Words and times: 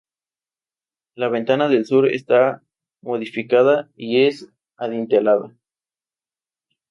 La 1.13 1.29
ventana 1.29 1.69
del 1.69 1.85
sur 1.85 2.07
está 2.11 2.63
modificada 3.01 3.91
y 3.95 4.23
es 4.25 4.49
adintelada. 4.75 5.55